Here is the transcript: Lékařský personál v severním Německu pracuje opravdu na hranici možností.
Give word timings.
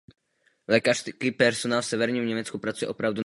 Lékařský 0.67 1.31
personál 1.31 1.81
v 1.81 1.85
severním 1.85 2.27
Německu 2.27 2.57
pracuje 2.57 2.89
opravdu 2.89 2.89
na 2.89 2.95
hranici 2.95 3.07
možností. 3.09 3.19